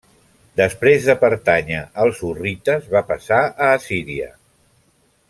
[0.59, 4.31] Després de pertànyer als hurrites va passar a Assíria.